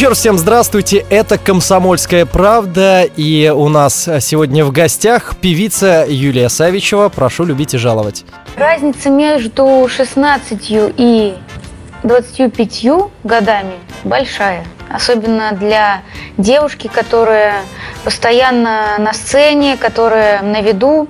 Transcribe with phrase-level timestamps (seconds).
[0.00, 6.48] Еще раз всем здравствуйте, это «Комсомольская правда», и у нас сегодня в гостях певица Юлия
[6.48, 7.10] Савичева.
[7.10, 8.24] Прошу любить и жаловать.
[8.56, 11.34] Разница между 16 и
[12.02, 12.86] 25
[13.24, 14.64] годами большая.
[14.88, 16.00] Особенно для
[16.38, 17.56] девушки, которая
[18.02, 21.08] постоянно на сцене, которая на виду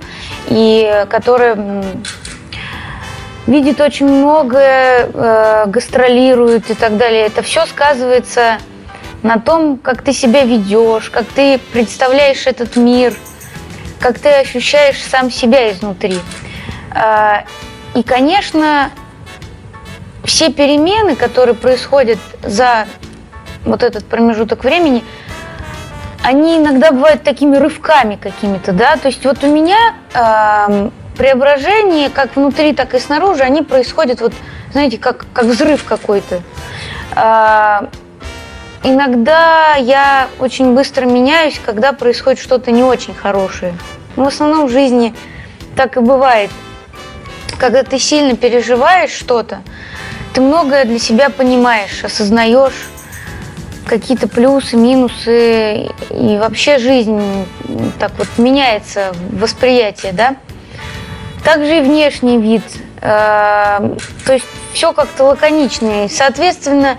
[0.49, 1.85] и которая
[3.47, 7.27] видит очень многое, э, гастролирует и так далее.
[7.27, 8.59] Это все сказывается
[9.23, 13.15] на том, как ты себя ведешь, как ты представляешь этот мир,
[14.01, 16.19] как ты ощущаешь сам себя изнутри.
[16.93, 17.45] А,
[17.95, 18.91] И, конечно,
[20.25, 22.87] все перемены, которые происходят за
[23.65, 25.03] вот этот промежуток времени,
[26.23, 32.37] они иногда бывают такими рывками какими-то, да, то есть вот у меня э, преображение как
[32.37, 34.33] внутри, так и снаружи, они происходят вот,
[34.73, 36.43] знаете, как, как взрыв какой-то.
[37.17, 37.89] Э,
[38.83, 43.75] иногда я очень быстро меняюсь, когда происходит что-то не очень хорошее.
[44.17, 45.15] Но в основном в жизни
[45.77, 46.51] так и бывает.
[47.59, 49.63] Когда ты сильно переживаешь что-то,
[50.33, 52.89] ты многое для себя понимаешь, осознаешь,
[53.87, 57.21] какие-то плюсы, минусы, и вообще жизнь
[57.99, 60.37] так вот меняется, восприятие, да.
[61.45, 62.63] Также и внешний вид,
[63.01, 63.97] э,
[64.27, 66.09] то есть все как-то лаконичнее.
[66.09, 66.99] Соответственно,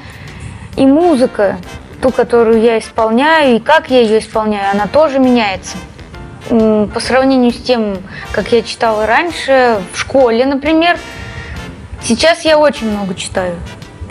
[0.75, 1.57] и музыка,
[2.01, 5.77] ту, которую я исполняю, и как я ее исполняю, она тоже меняется.
[6.49, 7.97] По сравнению с тем,
[8.31, 10.97] как я читала раньше, в школе, например,
[12.03, 13.55] сейчас я очень много читаю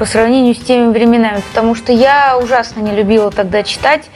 [0.00, 4.06] по сравнению с теми временами, потому что я ужасно не любила тогда читать.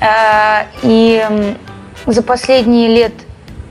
[0.00, 1.22] Э, и
[2.06, 3.12] за последние лет,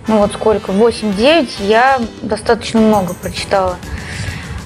[0.05, 3.77] ну вот сколько, 8-9, я достаточно много прочитала.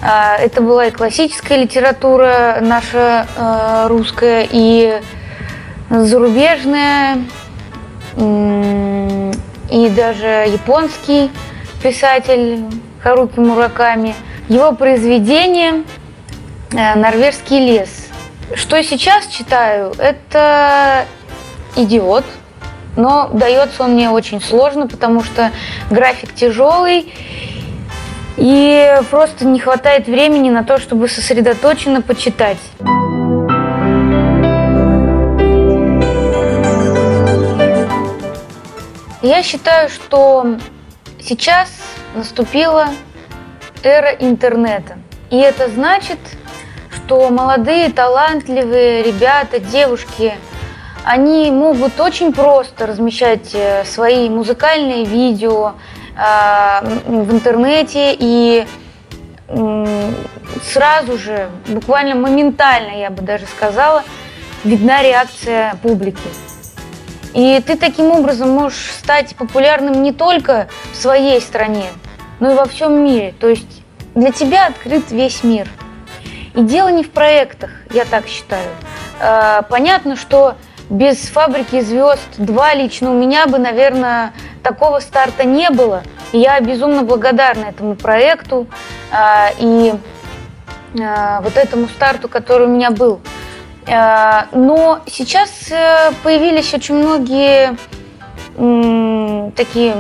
[0.03, 5.01] Э, это была и классическая литература наша э, русская, и
[5.89, 7.19] зарубежная,
[8.17, 11.31] и даже японский
[11.81, 12.65] писатель
[13.01, 14.15] Харуки Мураками.
[14.50, 15.83] Его произведения
[16.75, 18.07] Э, норвежский лес.
[18.55, 21.05] Что сейчас читаю, это
[21.75, 22.25] «Идиот»,
[22.97, 25.51] но дается он мне очень сложно, потому что
[25.91, 27.13] график тяжелый,
[28.38, 32.57] и просто не хватает времени на то, чтобы сосредоточенно почитать.
[39.21, 40.57] Я считаю, что
[41.19, 41.69] сейчас
[42.13, 42.88] наступила
[43.83, 44.97] эра интернета.
[45.29, 46.19] И это значит,
[46.91, 50.33] что молодые, талантливые ребята, девушки,
[51.03, 55.74] они могут очень просто размещать э, свои музыкальные видео
[56.15, 58.65] в интернете и
[60.71, 64.04] сразу же, буквально моментально, я бы даже сказала,
[64.63, 66.19] видна реакция публики.
[67.33, 71.88] И ты таким образом можешь стать популярным не только в своей стране,
[72.39, 73.33] но и во всем мире.
[73.39, 73.83] То есть
[74.13, 75.68] для тебя открыт весь мир–
[76.54, 78.69] и дело не в проектах, я так считаю.
[79.19, 80.56] А, понятно, что
[80.89, 84.33] без фабрики звезд 2 лично у меня бы, наверное,
[84.63, 86.04] такого старта не было.
[86.31, 88.68] Я безумно благодарна этому проекту
[89.12, 89.94] а, и
[91.00, 93.21] а, вот этому старту, который у меня был.
[93.86, 97.75] Но сейчас э, появились очень многие
[99.57, 99.94] такие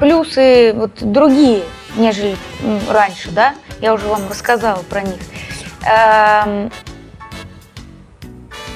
[0.00, 1.62] плюсы вот другие,
[1.94, 2.36] нежели
[2.90, 3.54] раньше, да.
[3.80, 5.20] Я уже вам рассказала про них.
[5.86, 6.72] Эм,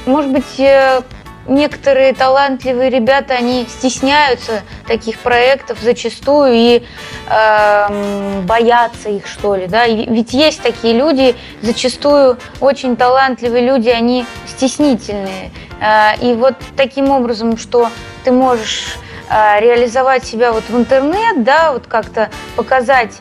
[0.06, 1.02] может быть, э,
[1.48, 6.82] некоторые талантливые ребята, они стесняются таких проектов зачастую и
[7.28, 14.26] э, боятся их, что ли, да, ведь есть такие люди, зачастую очень талантливые люди, они
[14.46, 15.50] стеснительные,
[15.80, 17.88] э, и вот таким образом, что
[18.24, 18.96] ты можешь
[19.30, 23.12] э, реализовать себя вот в интернет, да, вот как-то показать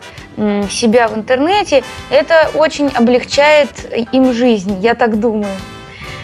[0.70, 3.70] себя в интернете, это очень облегчает
[4.12, 5.56] им жизнь, я так думаю.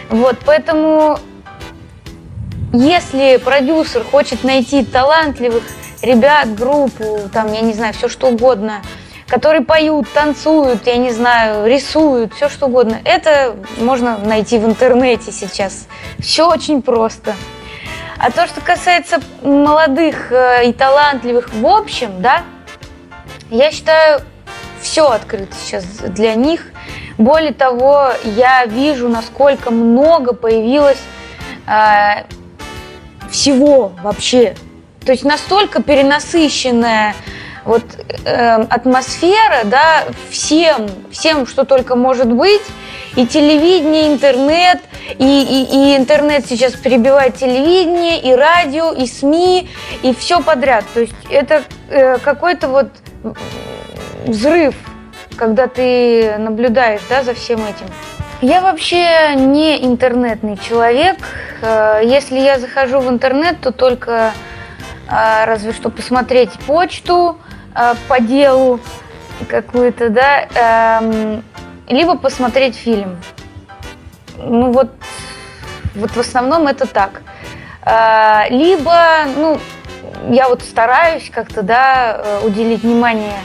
[0.08, 1.18] Вот, поэтому
[2.74, 5.62] если продюсер хочет найти талантливых
[6.02, 8.82] ребят, группу, там, я не знаю, все что угодно,
[9.28, 15.30] которые поют, танцуют, я не знаю, рисуют, все что угодно, это можно найти в интернете
[15.30, 15.86] сейчас.
[16.18, 17.34] Все очень просто.
[18.18, 22.42] А то, что касается молодых э, и талантливых в общем, да,
[23.50, 24.20] я считаю,
[24.80, 26.72] все открыто сейчас для них.
[27.18, 31.00] Более того, я вижу, насколько много появилось
[31.66, 32.24] э,
[33.34, 34.54] всего вообще.
[35.04, 37.14] То есть настолько перенасыщенная
[37.64, 37.82] вот
[38.24, 42.62] э, атмосфера, да, всем, всем, что только может быть,
[43.16, 44.80] и телевидение, и интернет,
[45.18, 49.68] и, и, и интернет сейчас перебивает телевидение, и радио, и СМИ,
[50.02, 50.84] и все подряд.
[50.94, 52.88] То есть это э, какой-то вот
[54.26, 54.74] взрыв,
[55.36, 57.86] когда ты наблюдаешь да, за всем этим.
[58.44, 61.16] Я вообще не интернетный человек.
[61.62, 64.34] Э, если я захожу в интернет, то только
[65.08, 67.38] э, разве что посмотреть почту
[67.74, 68.80] э, по делу
[69.48, 71.42] какую-то, да, эм,
[71.88, 73.16] либо посмотреть фильм.
[74.36, 74.90] Ну вот,
[75.94, 77.22] вот в основном это так.
[78.50, 79.58] Либо, ну,
[80.28, 83.38] я вот стараюсь как-то, да, уделить внимание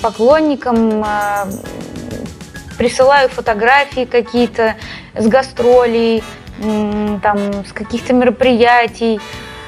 [0.00, 1.04] поклонникам,
[2.76, 4.76] присылаю фотографии какие-то
[5.16, 6.22] с гастролей,
[7.22, 9.20] там, с каких-то мероприятий.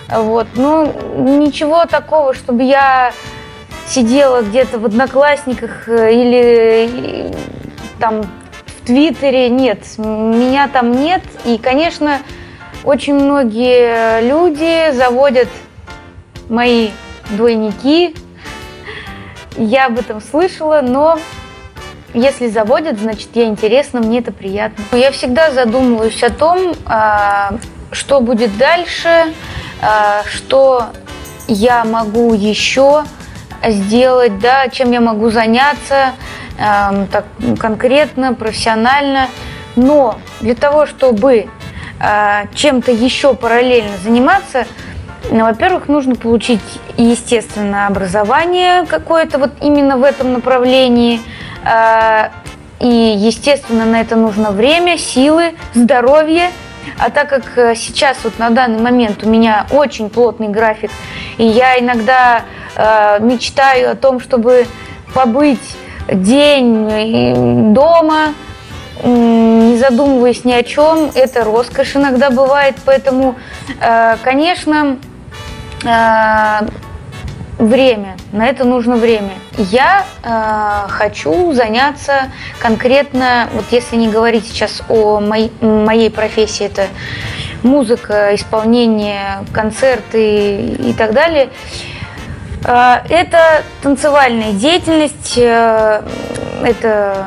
[0.09, 0.47] Вот.
[0.55, 0.93] Ну,
[1.41, 3.13] ничего такого, чтобы я
[3.87, 7.35] сидела где-то в Одноклассниках э, или э,
[7.99, 9.49] там в Твиттере.
[9.49, 11.23] Нет, меня там нет.
[11.45, 12.21] И, конечно,
[12.85, 15.49] очень многие люди заводят
[16.49, 16.91] мои
[17.31, 18.15] двойники.
[19.57, 21.19] Я об этом слышала, но
[22.15, 24.85] если заводят, значит, я интересна, мне это приятно.
[24.93, 27.55] Я всегда задумываюсь о том, а,
[27.93, 29.33] что будет дальше,
[29.83, 30.87] а, что
[31.49, 33.05] я могу еще
[33.65, 36.13] сделать, да, чем я могу заняться
[36.59, 37.25] эм, так
[37.59, 39.29] конкретно, профессионально.
[39.77, 41.47] Но для того, чтобы
[42.01, 44.67] э, чем-то еще параллельно заниматься,
[45.31, 46.61] ну, во-первых, нужно получить,
[46.97, 51.21] естественно, образование какое-то вот именно в этом направлении.
[51.67, 52.29] Э,
[52.79, 56.51] и, естественно, на это нужно время, силы, здоровье.
[56.99, 60.91] А так как э, сейчас вот на данный момент у меня очень плотный график,
[61.37, 62.43] и я иногда
[62.77, 64.67] э, мечтаю о том, чтобы
[65.13, 65.77] побыть
[66.09, 68.35] день э, дома,
[69.03, 73.35] не задумываясь ни о чем, это роскошь иногда бывает, поэтому,
[73.81, 74.99] э, конечно,
[75.85, 76.61] э,
[77.59, 79.35] время, на это нужно время.
[79.57, 86.89] Я э, хочу заняться конкретно, вот если не говорить сейчас о моей, моей профессии, это
[87.63, 91.51] музыка, исполнение, концерты и так далее.
[92.65, 96.03] Э, Это танцевальная деятельность, э,
[96.63, 97.27] это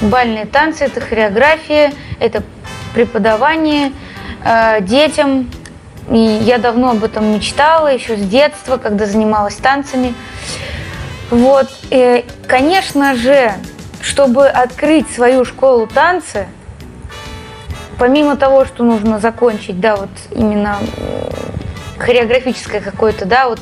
[0.00, 2.42] бальные танцы, это хореография, это
[2.94, 3.92] преподавание
[4.44, 5.50] э, детям.
[6.10, 10.14] И я давно об этом мечтала, еще с детства, когда занималась танцами.
[11.30, 13.52] Вот, э, конечно же,
[14.00, 16.46] чтобы открыть свою школу танца,
[17.98, 20.78] помимо того, что нужно закончить, да, вот именно
[21.98, 23.60] хореографическое какое-то, да, вот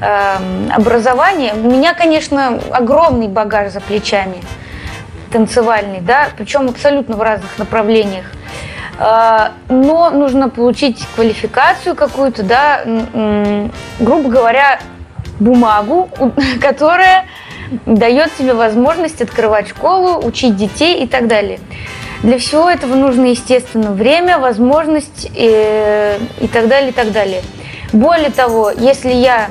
[0.00, 4.42] эм, образование, у меня, конечно, огромный багаж за плечами
[5.32, 8.26] танцевальный, да, причем абсолютно в разных направлениях.
[8.98, 12.82] А, Но нужно получить квалификацию какую-то, да,
[13.98, 14.80] грубо говоря,
[15.38, 16.10] бумагу,
[16.60, 17.26] которая
[17.86, 21.60] дает тебе возможность открывать школу, учить детей и так далее.
[22.22, 27.42] Для всего этого нужно, естественно, время, возможность э, и так далее, и так далее.
[27.92, 29.48] Более того, если я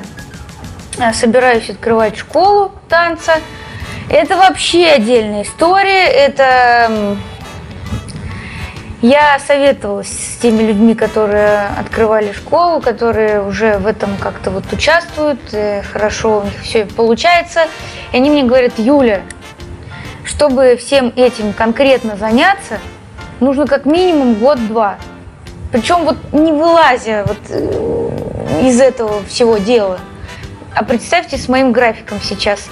[0.98, 3.38] э, собираюсь открывать школу танца,
[4.08, 6.04] это вообще отдельная история.
[6.04, 7.16] Это
[9.02, 15.40] я советовалась с теми людьми, которые открывали школу, которые уже в этом как-то вот участвуют,
[15.52, 17.66] э, хорошо у них все получается.
[18.12, 19.22] И они мне говорят, Юля,
[20.24, 22.78] чтобы всем этим конкретно заняться,
[23.40, 24.96] нужно как минимум год-два.
[25.72, 29.98] Причем вот не вылазя вот э, из этого всего дела.
[30.74, 32.68] А представьте с моим графиком сейчас.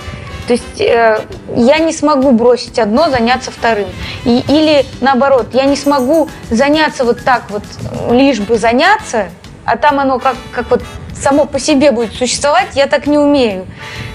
[0.48, 1.20] То есть э,
[1.54, 3.88] я не смогу бросить одно, заняться вторым.
[4.24, 7.62] И, или наоборот, я не смогу заняться вот так вот,
[8.08, 9.26] э, лишь бы заняться,
[9.66, 10.82] а там оно как, как вот
[11.14, 13.66] само по себе будет существовать, я так не умею.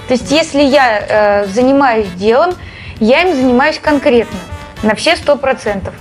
[0.07, 2.55] То есть если я э, занимаюсь делом,
[2.99, 4.39] я им занимаюсь конкретно,
[4.81, 5.93] на все сто процентов.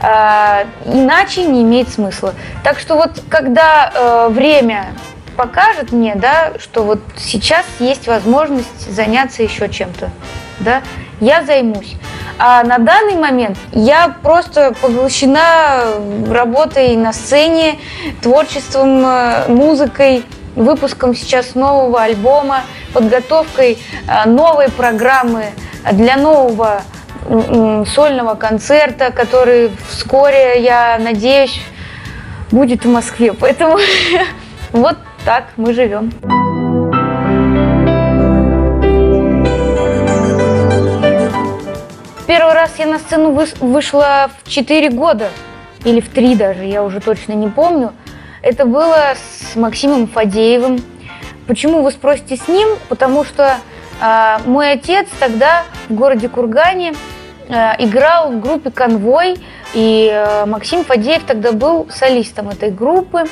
[0.00, 2.32] А, иначе не имеет смысла.
[2.64, 4.86] Так что вот когда э, время
[5.36, 10.10] покажет мне, да, что вот сейчас есть возможность заняться еще чем-то,
[10.60, 10.82] да,
[11.20, 11.96] я займусь.
[12.38, 15.84] А на данный момент я просто поглощена
[16.28, 17.78] работой на сцене,
[18.20, 20.24] творчеством, э, музыкой,
[20.54, 22.62] выпуском сейчас нового альбома,
[22.92, 25.46] подготовкой э, новой программы
[25.92, 26.82] для нового
[27.92, 31.60] сольного концерта, который вскоре, я надеюсь,
[32.50, 33.32] будет в Москве.
[33.32, 33.78] Поэтому
[34.72, 36.12] вот так мы живем.
[42.28, 45.30] Первый раз я на сцену вышла в 4 года,
[45.84, 47.92] или в 3 даже, я уже точно не помню.
[48.40, 50.78] Это было с Максимом Фадеевым.
[51.48, 52.68] Почему вы спросите с ним?
[52.88, 53.56] Потому что
[54.00, 56.94] а, мой отец тогда в городе Кургане
[57.48, 59.38] а, играл в группе «Конвой»,
[59.74, 63.24] и а, Максим Фадеев тогда был солистом этой группы.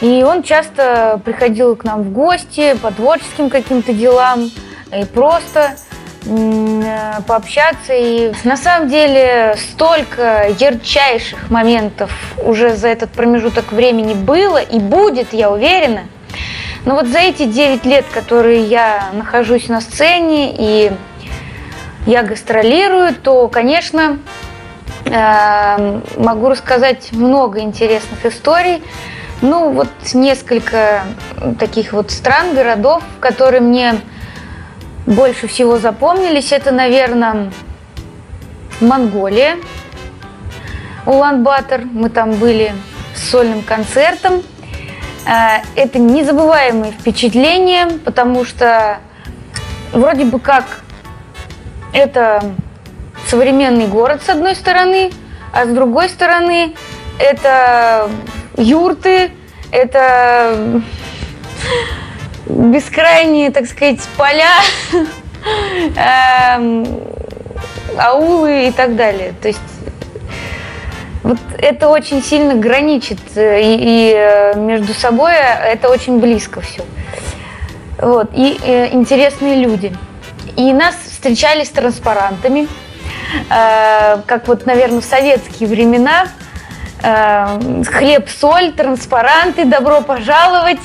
[0.00, 4.50] И он часто приходил к нам в гости по творческим каким-то делам
[4.96, 5.76] и просто
[6.24, 7.92] э, пообщаться.
[7.92, 12.10] И на самом деле столько ярчайших моментов
[12.42, 16.04] уже за этот промежуток времени было и будет, я уверена.
[16.86, 20.92] Но вот за эти 9 лет, которые я нахожусь на сцене и
[22.06, 24.18] я гастролирую, то, конечно,
[25.12, 28.82] Э, могу рассказать много интересных историй.
[29.42, 31.04] Ну, вот несколько
[31.58, 33.94] таких вот стран, городов, которые мне
[35.06, 36.52] больше всего запомнились.
[36.52, 37.50] Это, наверное,
[38.80, 39.56] Монголия,
[41.06, 41.82] Улан-Батор.
[41.84, 42.74] Мы там были
[43.14, 44.42] с сольным концертом.
[45.26, 48.98] Э, это незабываемые впечатления, потому что
[49.92, 50.82] вроде бы как
[51.94, 52.42] это
[53.26, 55.12] современный город с одной стороны,
[55.52, 56.74] а с другой стороны
[57.18, 58.10] это
[58.56, 59.30] юрты,
[59.70, 60.82] это
[62.46, 64.56] бескрайние, так сказать, поля,
[66.56, 66.86] эм,
[67.98, 69.34] аулы и так далее.
[69.40, 69.60] То есть
[71.22, 76.82] вот это очень сильно граничит э, и, и э, между собой это очень близко все.
[77.98, 78.30] Вот.
[78.34, 79.94] И э, интересные люди.
[80.56, 82.68] И нас встречали с транспарантами,
[83.50, 86.28] э, как вот, наверное, в советские времена.
[87.02, 90.80] Э, хлеб, соль, транспаранты, добро пожаловать.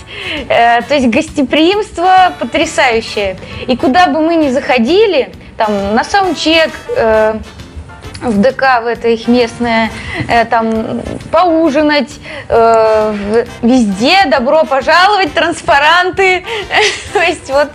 [0.47, 3.37] Э, то есть гостеприимство потрясающее.
[3.67, 7.37] И куда бы мы ни заходили, там на саундчек, э,
[8.21, 9.91] в ДК, в это их местное,
[10.29, 16.45] э, там поужинать, э, везде добро пожаловать, транспаранты.
[17.13, 17.69] То есть вот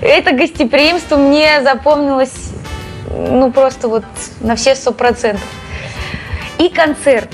[0.00, 2.52] это гостеприимство мне запомнилось,
[3.10, 4.04] ну просто вот
[4.40, 5.42] на все сто процентов.
[6.58, 7.28] И концерт.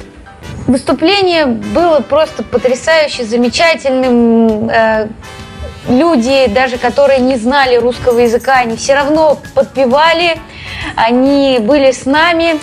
[0.68, 4.68] Выступление было просто потрясающе, замечательным.
[4.68, 5.08] Э,
[5.88, 10.38] люди, даже которые не знали русского языка, они все равно подпевали,
[10.94, 12.60] они были с нами.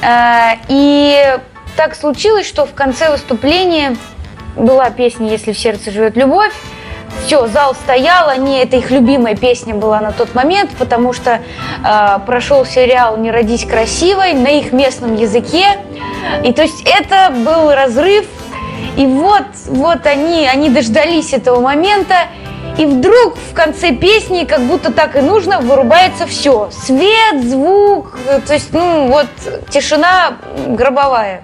[0.00, 1.38] Э, и
[1.76, 3.96] так случилось, что в конце выступления
[4.54, 6.54] была песня «Если в сердце живет любовь»,
[7.24, 11.40] все, зал стоял, они, это их любимая песня была на тот момент, потому что
[11.84, 15.78] э, прошел сериал «Не родись красивой» на их местном языке.
[16.44, 18.26] И то есть это был разрыв.
[18.96, 22.14] И вот, вот они, они дождались этого момента,
[22.78, 26.70] и вдруг в конце песни, как будто так и нужно, вырубается все.
[26.72, 29.26] Свет, звук, то есть, ну, вот
[29.68, 31.42] тишина гробовая.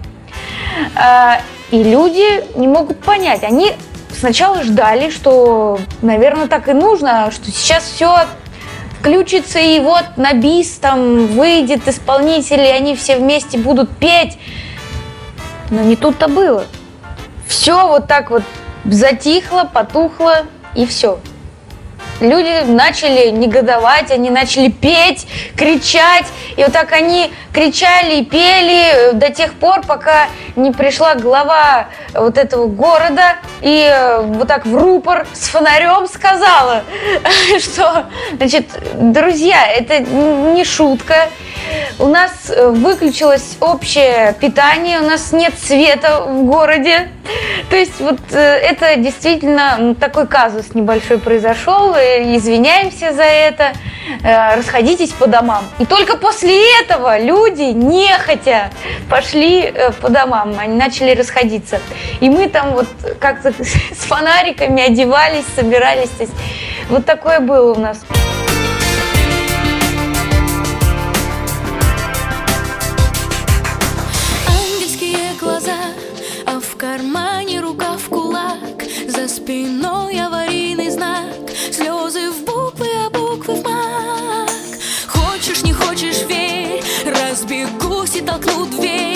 [0.95, 1.41] А,
[1.71, 3.43] и люди не могут понять.
[3.43, 3.73] Они
[4.19, 8.27] сначала ждали, что, наверное, так и нужно, что сейчас все
[8.99, 14.39] включится, и вот на бис там выйдет исполнитель, и они все вместе будут петь.
[15.71, 16.65] Но не тут-то было.
[17.47, 18.43] Все вот так вот
[18.85, 21.19] затихло, потухло, и все.
[22.21, 25.27] Люди начали негодовать, они начали петь,
[25.57, 26.27] кричать.
[26.57, 32.39] И вот так они кричали и пели до тех пор, пока не пришла глава вот
[32.39, 36.85] этого города и э, вот так в рупор с фонарем сказала,
[37.61, 41.29] что, значит, друзья, это не шутка.
[41.99, 47.09] У нас э, выключилось общее питание, у нас нет света в городе.
[47.71, 51.95] То есть вот э, это действительно такой казус небольшой произошел.
[51.95, 53.73] Извиняемся за это.
[54.23, 55.65] Э, расходитесь по домам.
[55.79, 58.71] И только после этого люди нехотя
[59.09, 60.55] пошли по домам.
[60.59, 61.81] Они начали расходиться.
[62.21, 66.11] И мы там вот как-то с фонариками одевались, собирались.
[66.91, 68.05] Вот такое было у нас.
[79.47, 81.31] Спиной аварийный знак.
[81.71, 84.51] Слезы в буквы, а буквы в мак.
[85.07, 89.16] Хочешь, не хочешь, верь Разбегусь и толкну дверь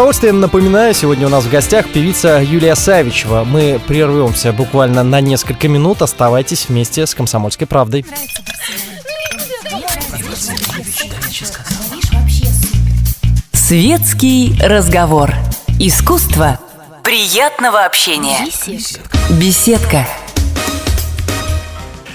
[0.00, 3.44] удовольствием напоминаю, сегодня у нас в гостях певица Юлия Савичева.
[3.44, 6.00] Мы прервемся буквально на несколько минут.
[6.00, 8.06] Оставайтесь вместе с «Комсомольской правдой».
[13.52, 15.34] Светский разговор.
[15.78, 16.58] Искусство
[17.04, 18.46] приятного общения.
[19.38, 20.06] Беседка.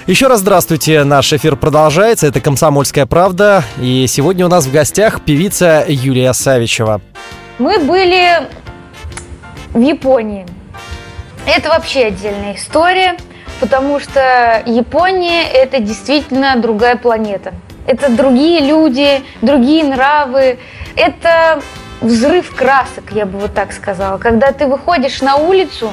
[0.08, 5.21] Еще раз здравствуйте, наш эфир продолжается, это «Комсомольская правда», и сегодня у нас в гостях
[5.21, 7.00] певица Юлия Савичева.
[7.60, 8.48] Мы были
[9.74, 10.46] в Японии.
[11.46, 13.18] Это вообще отдельная история,
[13.60, 17.54] потому что Япония– это действительно другая планета.
[17.88, 20.60] Это другие люди, другие нравы,
[20.96, 21.62] это
[22.02, 24.18] взрыв красок, я бы вот так сказала.
[24.18, 25.91] Когда ты выходишь на улицу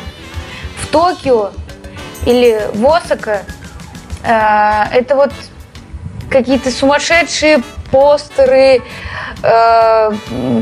[0.80, 1.50] в Токио
[2.24, 3.42] или в Осака–
[4.24, 5.32] Э, это вот
[6.30, 8.82] какие-то сумасшедшие постеры,
[9.42, 10.10] э,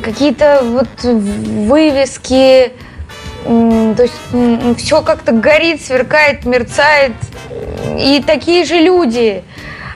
[0.03, 2.73] какие-то вот вывески,
[3.45, 7.13] то есть все как-то горит, сверкает, мерцает.
[7.99, 9.43] И такие же люди,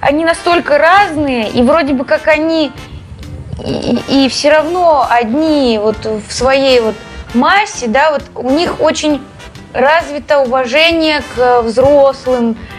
[0.01, 2.73] они настолько разные, и вроде бы как они
[3.63, 6.95] и, и все равно одни вот в своей вот
[7.35, 9.21] массе, да, вот у них очень
[9.75, 12.75] развито уважение к взрослым, Э,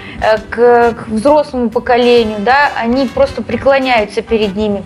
[0.50, 4.84] к, к взрослому поколению, да, они просто преклоняются перед ними.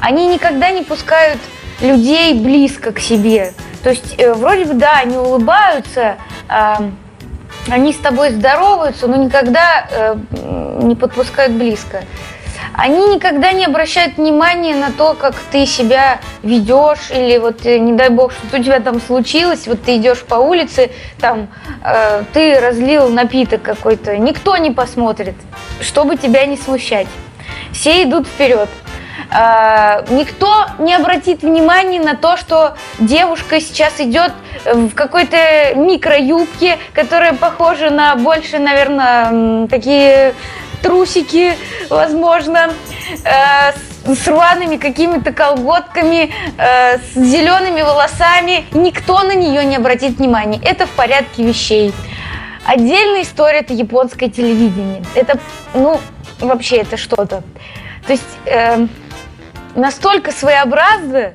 [0.00, 1.38] Они никогда не пускают
[1.80, 3.52] людей близко к себе.
[3.82, 6.16] То есть э, вроде бы, да, они улыбаются,
[6.48, 6.74] э,
[7.68, 10.16] они с тобой здороваются, но никогда э,
[10.82, 12.04] не подпускают близко
[12.74, 17.92] они никогда не обращают внимания на то, как ты себя ведешь, или вот, э, не
[17.92, 21.48] дай бог, что у тебя там случилось, вот ты идешь по улице, там,
[21.84, 25.34] э, ты разлил напиток какой-то, никто не посмотрит,
[25.80, 27.08] чтобы тебя не смущать.
[27.72, 28.68] Все идут вперед.
[29.32, 34.32] Uh, никто не обратит внимания на то, что девушка сейчас идет
[34.64, 35.36] в какой-то
[35.76, 40.34] микроюбке, которая похожа на больше, наверное, такие
[40.82, 41.54] трусики,
[41.88, 42.72] возможно,
[43.24, 43.72] э,
[44.14, 48.64] с рваными какими-то колготками, э, с зелеными волосами.
[48.72, 50.60] Никто на нее не обратит внимания.
[50.64, 51.92] Это в порядке вещей.
[52.64, 55.02] Отдельная история– это японское телевидение.
[55.14, 55.38] Это,
[55.74, 56.00] ну,
[56.40, 57.42] вообще это что-то.
[58.06, 58.86] То есть э,
[59.74, 61.32] настолько своеобразно,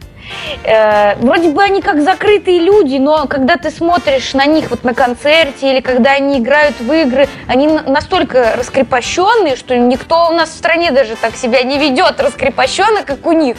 [0.63, 4.93] э, вроде бы они как закрытые люди, но когда ты смотришь на них вот на
[4.93, 10.57] концерте или когда они играют в игры, они настолько раскрепощенные, что никто у нас в
[10.57, 13.57] стране даже так себя не ведет раскрепощенно, как у них.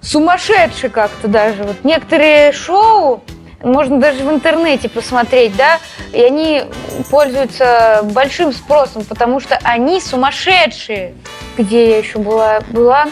[0.00, 1.62] Сумасшедшие как-то даже.
[1.62, 3.22] Вот некоторые шоу,
[3.62, 5.78] можно даже в интернете посмотреть, да,
[6.12, 6.64] и они
[7.10, 11.14] пользуются большим спросом, потому что они сумасшедшие.
[11.56, 12.60] Где я еще была?
[12.70, 13.06] Была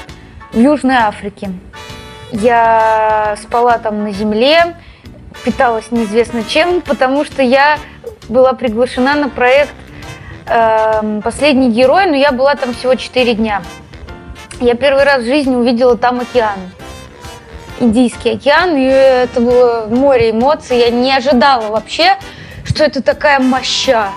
[0.52, 1.50] в Южной Африке.
[2.32, 4.76] Я спала там на земле,
[5.44, 7.78] питалась неизвестно чем, потому что я
[8.28, 9.74] была приглашена на проект
[10.46, 13.62] э, «Последний герой», но я была там всего 4 дня.
[14.60, 16.58] Я первый раз в жизни увидела там океан.
[17.80, 20.78] Индийский океан, и это было море эмоций.
[20.78, 22.16] Я не ожидала вообще,
[22.64, 24.08] что это такая моща.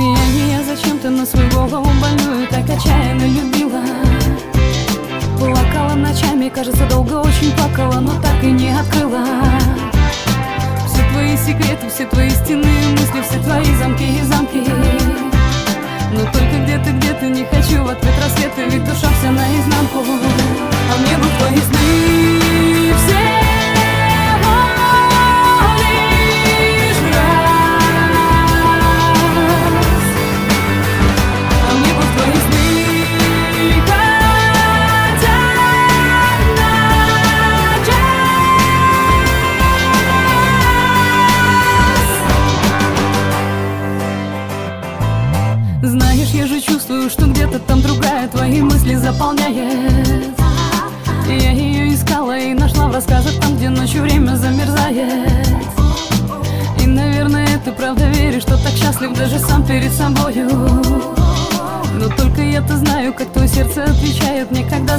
[0.00, 3.49] Я, я зачем ты на свою голову больную так отчаянно любила?
[6.54, 9.24] Кажется, долго очень плакала, но так и не открыла.
[10.86, 14.64] Все твои секреты, все твои стены, мысли, все твои замки и замки.
[16.12, 20.00] Но только где-то, где-то не хочу в ответ рассветы, ведь душа вся наизнанку.
[20.00, 23.49] А мне бы твои сны все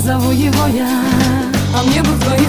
[0.01, 1.03] зову его я.
[1.75, 2.45] А мне бы твои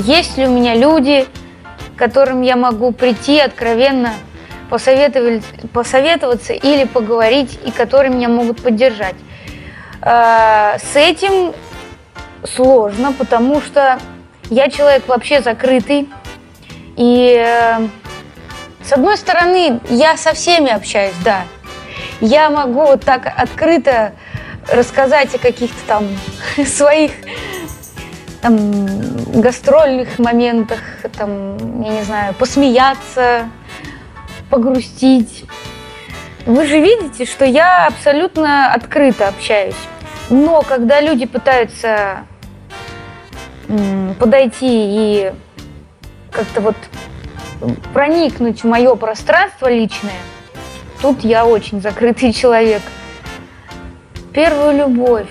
[0.00, 1.26] есть ли у меня люди,
[1.94, 4.14] к которым я могу прийти откровенно
[4.68, 9.16] посоветовать, посоветоваться или поговорить, и которые меня могут поддержать.
[10.02, 11.52] А, с этим
[12.44, 13.98] сложно, потому что
[14.48, 16.08] я человек вообще закрытый.
[16.96, 17.88] И э,
[18.82, 21.44] с одной стороны, я со всеми общаюсь, да.
[22.20, 24.12] Я могу вот так открыто
[24.70, 26.04] рассказать о каких-то там
[26.66, 27.12] своих
[28.40, 30.80] там, гастрольных моментах,
[31.16, 33.48] там, я не знаю, посмеяться,
[34.48, 35.44] погрустить.
[36.46, 39.76] Вы же видите, что я абсолютно открыто общаюсь.
[40.30, 42.24] Но когда люди пытаются
[44.18, 45.32] подойти и
[46.32, 46.76] как-то вот
[47.92, 50.20] проникнуть в мое пространство личное,
[51.02, 52.82] тут я очень закрытый человек.
[54.32, 55.28] Первую любовь.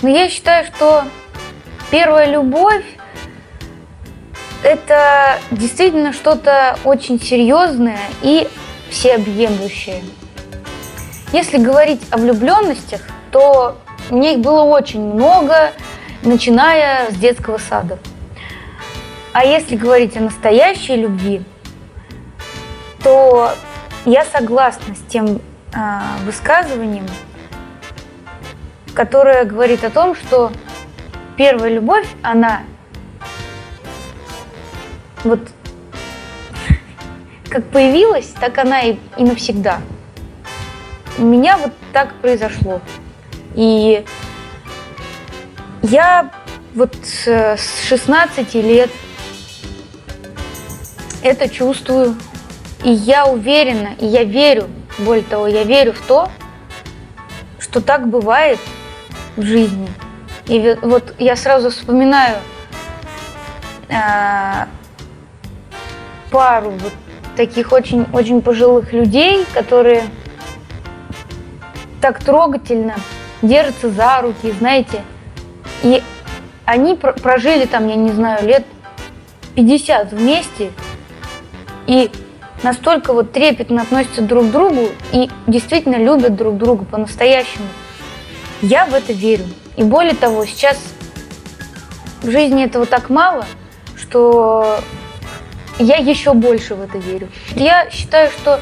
[0.00, 1.04] Но я считаю, что
[1.90, 2.84] первая любовь
[4.62, 8.48] это действительно что-то очень серьезное и
[8.90, 10.02] всеобъемлющее.
[11.32, 13.78] Если говорить о влюбленностях, то
[14.10, 15.72] мне их было очень много,
[16.22, 17.98] начиная с детского сада.
[19.32, 21.42] А если говорить о настоящей любви,
[23.02, 23.52] то
[24.04, 25.78] я согласна с тем э,
[26.24, 27.06] высказыванием,
[28.94, 30.50] которое говорит о том, что
[31.38, 32.64] первая любовь, она
[35.22, 35.40] вот
[37.48, 39.80] как появилась, так она и, и навсегда.
[41.16, 42.80] У меня вот так произошло.
[43.54, 44.04] И
[45.82, 46.30] я
[46.74, 47.56] вот с
[47.88, 48.90] 16 лет
[51.22, 52.16] это чувствую.
[52.84, 56.30] И я уверена, и я верю, более того, я верю в то,
[57.58, 58.58] что так бывает
[59.36, 59.88] в жизни.
[60.48, 62.38] И вот я сразу вспоминаю
[63.90, 64.66] а,
[66.30, 66.92] пару вот
[67.36, 70.04] таких очень, очень пожилых людей, которые
[72.00, 72.96] так трогательно
[73.42, 75.02] держатся за руки, знаете.
[75.82, 76.02] И
[76.64, 78.64] они прожили там, я не знаю, лет
[79.54, 80.70] 50 вместе.
[81.86, 82.10] И
[82.62, 87.66] настолько вот трепетно относятся друг к другу и действительно любят друг друга по-настоящему.
[88.62, 89.44] Я в это верю.
[89.78, 90.76] И более того, сейчас
[92.20, 93.46] в жизни этого так мало,
[93.96, 94.80] что
[95.78, 97.28] я еще больше в это верю.
[97.54, 98.58] Я считаю, что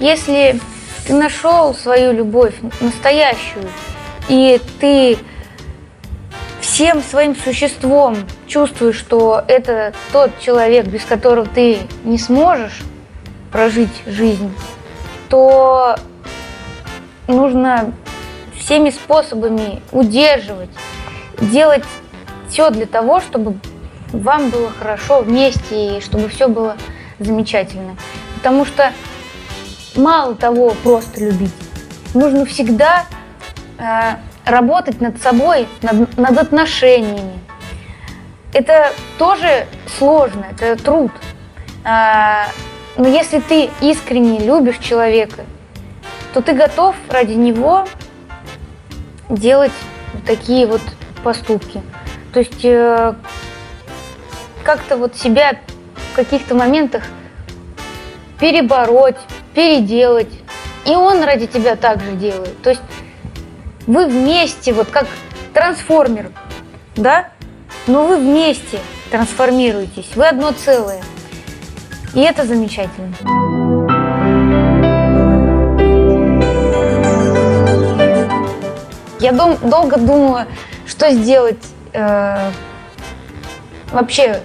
[0.00, 0.58] если
[1.06, 3.68] ты нашел свою любовь настоящую,
[4.28, 5.18] и ты
[6.60, 8.16] всем своим существом
[8.48, 12.80] чувствуешь, что это тот человек, без которого ты не сможешь
[13.52, 14.52] прожить жизнь,
[15.28, 15.94] то
[17.28, 17.92] нужно
[18.66, 20.70] всеми способами удерживать,
[21.40, 21.84] делать
[22.48, 23.58] все для того, чтобы
[24.12, 26.76] вам было хорошо вместе и чтобы все было
[27.20, 27.96] замечательно.
[28.34, 28.92] Потому что
[29.94, 31.54] мало того просто любить.
[32.12, 33.04] Нужно всегда
[33.78, 37.38] э, работать над собой, над, над отношениями.
[38.52, 41.12] Это тоже сложно, это труд.
[41.84, 42.46] Э,
[42.96, 45.44] но если ты искренне любишь человека,
[46.34, 47.86] то ты готов ради него
[49.28, 49.72] делать
[50.26, 50.80] такие вот
[51.22, 51.82] поступки.
[52.32, 53.14] То есть э,
[54.62, 55.58] как-то вот себя
[56.12, 57.04] в каких-то моментах
[58.38, 59.16] перебороть,
[59.54, 60.32] переделать.
[60.84, 62.60] И он ради тебя также делает.
[62.62, 62.82] То есть
[63.86, 65.06] вы вместе, вот как
[65.52, 66.30] трансформер,
[66.94, 67.30] да?
[67.86, 71.02] Но вы вместе трансформируетесь, вы одно целое.
[72.14, 73.45] И это замечательно.
[79.20, 80.46] Я дом, долго думала,
[80.86, 82.50] что сделать э,
[83.92, 84.42] вообще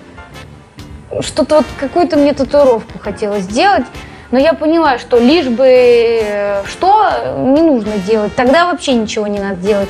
[1.20, 3.84] что-то вот какую-то мне татуировку хотелось сделать,
[4.32, 9.40] но я поняла, что лишь бы э, что не нужно делать, тогда вообще ничего не
[9.40, 9.90] надо делать.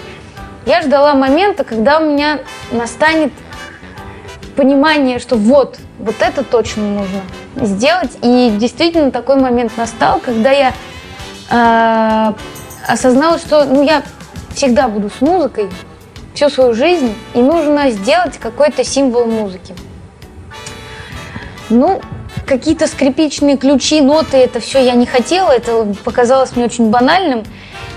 [0.65, 2.39] Я ждала момента, когда у меня
[2.71, 3.31] настанет
[4.55, 7.21] понимание, что вот, вот это точно нужно
[7.55, 8.11] сделать.
[8.21, 10.73] И действительно такой момент настал, когда я
[11.49, 12.33] э,
[12.87, 14.03] осознала, что ну, я
[14.61, 15.69] всегда буду с музыкой
[16.35, 19.73] всю свою жизнь, и нужно сделать какой-то символ музыки.
[21.69, 21.99] Ну,
[22.45, 27.43] какие-то скрипичные ключи, ноты, это все я не хотела, это показалось мне очень банальным.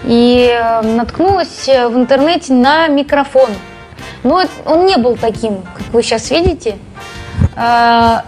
[0.04, 3.50] И э, наткнулась э, в интернете на микрофон.
[4.22, 6.78] Но он не был таким, как вы сейчас видите.
[7.56, 8.24] А,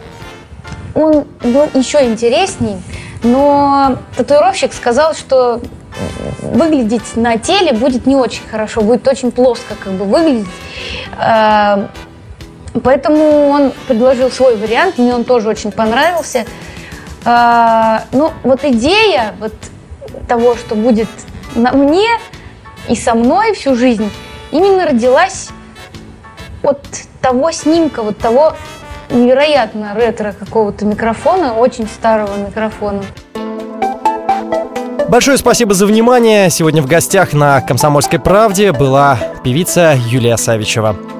[0.95, 2.77] он был еще интересней,
[3.23, 5.63] но татуировщик сказал, что
[6.43, 10.47] выглядеть на теле будет не очень хорошо, будет очень плоско как бы выглядеть.
[11.19, 11.89] А,
[12.83, 16.45] Поэтому он предложил свой вариант, мне он тоже очень понравился.
[17.25, 19.55] А, ну, вот идея вот
[20.29, 21.09] того, что будет
[21.55, 22.09] на мне
[22.89, 24.11] и со мной всю жизнь,
[24.51, 25.49] именно родилась
[26.63, 26.83] от
[27.21, 28.55] того снимка, вот того
[29.11, 33.03] невероятно ретро какого-то микрофона, очень старого микрофона.
[35.09, 36.51] Большое спасибо за внимание.
[36.51, 41.16] Сегодня в гостях на «Комсомольской правде» была певица Юлия Савичева.